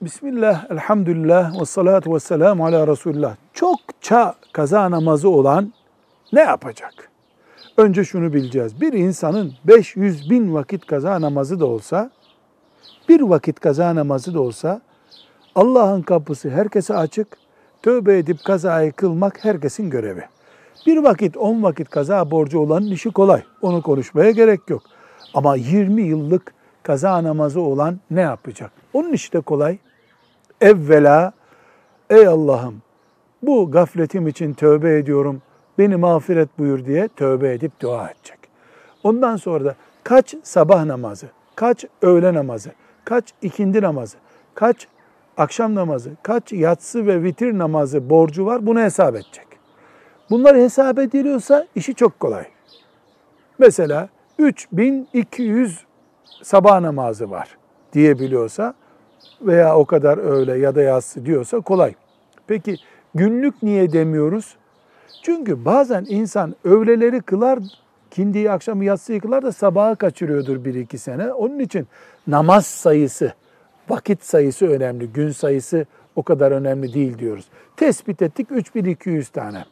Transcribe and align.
Bismillah, 0.00 0.70
elhamdülillah 0.70 1.60
ve 1.60 1.64
salatu 1.64 2.14
ve 2.14 2.20
selamu 2.20 2.66
ala 2.66 2.86
Resulullah. 2.86 3.36
Çokça 3.52 4.34
kaza 4.52 4.90
namazı 4.90 5.28
olan 5.28 5.72
ne 6.32 6.40
yapacak? 6.40 7.10
Önce 7.76 8.04
şunu 8.04 8.32
bileceğiz. 8.32 8.80
Bir 8.80 8.92
insanın 8.92 9.52
500 9.64 10.30
bin 10.30 10.54
vakit 10.54 10.86
kaza 10.86 11.20
namazı 11.20 11.60
da 11.60 11.66
olsa, 11.66 12.10
bir 13.08 13.20
vakit 13.20 13.60
kaza 13.60 13.94
namazı 13.94 14.34
da 14.34 14.40
olsa, 14.40 14.80
Allah'ın 15.54 16.02
kapısı 16.02 16.50
herkese 16.50 16.94
açık, 16.94 17.28
tövbe 17.82 18.18
edip 18.18 18.44
kazayı 18.44 18.92
kılmak 18.92 19.44
herkesin 19.44 19.90
görevi. 19.90 20.24
Bir 20.86 20.96
vakit, 20.96 21.36
on 21.36 21.62
vakit 21.62 21.90
kaza 21.90 22.30
borcu 22.30 22.58
olanın 22.58 22.90
işi 22.90 23.10
kolay. 23.10 23.42
Onu 23.62 23.82
konuşmaya 23.82 24.30
gerek 24.30 24.60
yok. 24.68 24.82
Ama 25.34 25.56
20 25.56 26.02
yıllık 26.02 26.54
kaza 26.82 27.24
namazı 27.24 27.60
olan 27.60 28.00
ne 28.10 28.20
yapacak? 28.20 28.70
Onun 28.92 29.12
işi 29.12 29.32
de 29.32 29.40
kolay. 29.40 29.78
Evvela, 30.60 31.32
ey 32.10 32.26
Allah'ım 32.26 32.82
bu 33.42 33.70
gafletim 33.70 34.28
için 34.28 34.54
tövbe 34.54 34.98
ediyorum, 34.98 35.42
beni 35.78 35.96
mağfiret 35.96 36.58
buyur 36.58 36.84
diye 36.84 37.08
tövbe 37.08 37.52
edip 37.52 37.80
dua 37.80 38.10
edecek. 38.10 38.38
Ondan 39.02 39.36
sonra 39.36 39.64
da 39.64 39.74
kaç 40.04 40.34
sabah 40.42 40.84
namazı, 40.84 41.26
kaç 41.54 41.84
öğle 42.02 42.34
namazı, 42.34 42.70
kaç 43.04 43.34
ikindi 43.42 43.82
namazı, 43.82 44.16
kaç 44.54 44.88
akşam 45.36 45.74
namazı, 45.74 46.10
kaç 46.22 46.52
yatsı 46.52 47.06
ve 47.06 47.22
vitir 47.22 47.58
namazı 47.58 48.10
borcu 48.10 48.46
var 48.46 48.66
bunu 48.66 48.80
hesap 48.80 49.14
edecek. 49.14 49.46
Bunlar 50.30 50.56
hesap 50.56 50.98
ediliyorsa 50.98 51.66
işi 51.74 51.94
çok 51.94 52.20
kolay. 52.20 52.44
Mesela 53.58 54.08
3200 54.38 55.84
sabah 56.42 56.80
namazı 56.80 57.30
var 57.30 57.56
diyebiliyorsa 57.92 58.74
veya 59.42 59.76
o 59.76 59.84
kadar 59.84 60.18
öğle 60.18 60.58
ya 60.58 60.74
da 60.74 60.82
yatsı 60.82 61.26
diyorsa 61.26 61.60
kolay. 61.60 61.94
Peki 62.46 62.76
günlük 63.14 63.62
niye 63.62 63.92
demiyoruz? 63.92 64.56
Çünkü 65.22 65.64
bazen 65.64 66.06
insan 66.08 66.54
öğleleri 66.64 67.20
kılar, 67.20 67.58
kindiyi 68.10 68.50
akşamı 68.50 68.84
yatsıyı 68.84 69.20
kılar 69.20 69.42
da 69.42 69.52
sabaha 69.52 69.94
kaçırıyordur 69.94 70.64
bir 70.64 70.74
iki 70.74 70.98
sene. 70.98 71.32
Onun 71.32 71.58
için 71.58 71.88
namaz 72.26 72.66
sayısı, 72.66 73.32
vakit 73.88 74.24
sayısı 74.24 74.66
önemli, 74.66 75.12
gün 75.12 75.30
sayısı 75.30 75.86
o 76.16 76.22
kadar 76.22 76.52
önemli 76.52 76.94
değil 76.94 77.18
diyoruz. 77.18 77.48
Tespit 77.76 78.22
ettik 78.22 78.48
3200 78.50 79.28
tane. 79.28 79.64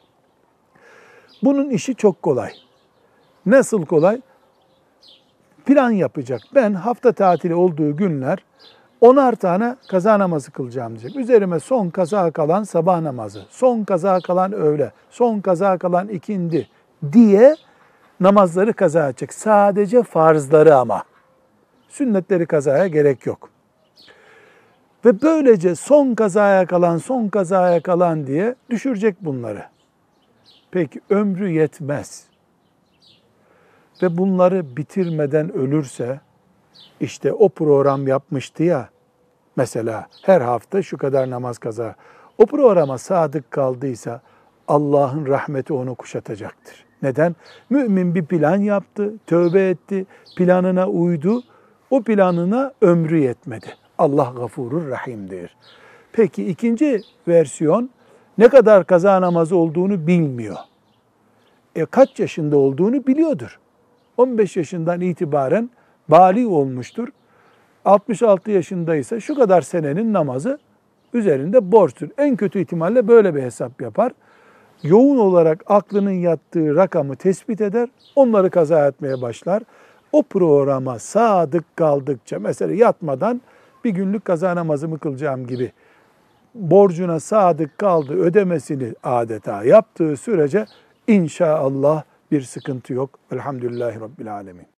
Bunun 1.43 1.71
işi 1.71 1.95
çok 1.95 2.23
kolay. 2.23 2.53
Nasıl 3.47 3.87
kolay? 3.87 4.21
Plan 5.67 5.91
yapacak. 5.91 6.41
Ben 6.55 6.75
hafta 6.75 7.13
tatili 7.13 7.55
olduğu 7.55 7.97
günler 7.97 8.45
onar 9.01 9.35
tane 9.35 9.77
kaza 9.89 10.19
namazı 10.19 10.51
kılacağım 10.51 10.99
diyecek. 10.99 11.17
Üzerime 11.17 11.61
son 11.61 11.91
kaza 11.91 12.31
kalan 12.31 12.63
sabah 12.63 13.01
namazı, 13.01 13.43
son 13.51 13.85
kaza 13.85 14.21
kalan 14.21 14.53
öğle, 14.53 14.93
son 15.11 15.41
kaza 15.41 15.79
kalan 15.79 16.09
ikindi 16.09 16.69
diye 17.13 17.57
namazları 18.21 18.73
kaza 18.73 19.09
edecek. 19.09 19.35
Sadece 19.35 20.03
farzları 20.03 20.77
ama. 20.77 21.03
Sünnetleri 21.89 22.47
kazaya 22.47 22.87
gerek 22.87 23.27
yok. 23.27 23.51
Ve 25.05 25.23
böylece 25.23 25.75
son 25.75 26.15
kazaya 26.15 26.67
kalan, 26.67 26.99
son 26.99 27.29
kazaya 27.29 27.83
kalan 27.83 28.27
diye 28.27 28.55
düşürecek 28.71 29.17
bunları. 29.21 29.65
Peki 30.71 31.01
ömrü 31.11 31.51
yetmez. 31.51 32.25
Ve 34.03 34.19
bunları 34.19 34.77
bitirmeden 34.77 35.53
ölürse, 35.53 36.21
işte 37.01 37.33
o 37.33 37.49
program 37.49 38.07
yapmıştı 38.07 38.63
ya, 38.63 38.89
mesela 39.57 40.07
her 40.23 40.41
hafta 40.41 40.83
şu 40.83 40.99
kadar 40.99 41.31
namaz 41.31 41.59
kaza. 41.59 41.95
O 42.39 42.47
programa 42.47 42.99
sadık 42.99 43.51
kaldıysa 43.51 44.21
Allah'ın 44.69 45.27
rahmeti 45.27 45.73
onu 45.73 45.95
kuşatacaktır. 45.95 46.85
Neden? 47.03 47.37
Mümin 47.71 48.15
bir 48.15 48.25
plan 48.25 48.57
yaptı, 48.57 49.15
tövbe 49.27 49.69
etti, 49.69 50.07
planına 50.37 50.89
uydu. 50.89 51.43
O 51.91 52.03
planına 52.03 52.73
ömrü 52.81 53.19
yetmedi. 53.19 53.67
Allah 53.99 54.33
gafurur 54.37 54.89
rahimdir. 54.89 55.57
Peki 56.13 56.47
ikinci 56.47 57.03
versiyon 57.29 57.91
ne 58.39 58.49
kadar 58.49 58.85
kaza 58.85 59.21
namazı 59.21 59.57
olduğunu 59.57 60.07
bilmiyor. 60.07 60.57
E 61.77 61.85
kaç 61.85 62.21
yaşında 62.21 62.57
olduğunu 62.57 63.07
biliyordur. 63.07 63.59
15 64.17 64.57
yaşından 64.57 65.01
itibaren 65.01 65.71
bali 66.09 66.47
olmuştur. 66.47 67.09
66 67.85 68.51
yaşındaysa 68.51 69.21
şu 69.21 69.35
kadar 69.35 69.61
senenin 69.63 70.13
namazı 70.13 70.59
üzerinde 71.13 71.73
borçtur. 71.73 72.09
En 72.19 72.37
kötü 72.37 72.61
ihtimalle 72.61 73.09
böyle 73.09 73.35
bir 73.35 73.43
hesap 73.43 73.83
yapar. 73.83 74.13
Yoğun 74.83 75.19
olarak 75.19 75.65
aklının 75.67 76.11
yattığı 76.11 76.77
rakamı 76.77 77.17
tespit 77.17 77.61
eder, 77.61 77.89
onları 78.17 78.51
kaza 78.51 78.87
etmeye 78.87 79.23
başlar. 79.23 79.63
O 80.13 80.23
programa 80.23 80.99
sadık 80.99 81.77
kaldıkça, 81.77 82.39
mesela 82.39 82.75
yatmadan 82.75 83.41
bir 83.85 83.91
günlük 83.91 84.25
kaza 84.25 84.57
namazımı 84.57 84.99
kılacağım 84.99 85.47
gibi 85.47 85.73
borcuna 86.55 87.21
sadık 87.21 87.79
kaldı, 87.79 88.13
ödemesini 88.13 88.95
adeta 89.03 89.65
yaptığı 89.65 90.17
sürece 90.17 90.67
inşallah 91.07 92.03
bir 92.31 92.43
sıkıntı 92.43 92.93
yok. 92.93 93.19
Elhamdülillahi 93.33 94.01
Rabbil 94.01 94.35
Alemin. 94.35 94.78